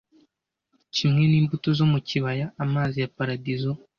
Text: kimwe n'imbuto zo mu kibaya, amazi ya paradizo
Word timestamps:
kimwe 0.95 1.23
n'imbuto 1.27 1.69
zo 1.77 1.85
mu 1.91 1.99
kibaya, 2.07 2.45
amazi 2.63 2.95
ya 3.03 3.09
paradizo 3.17 3.71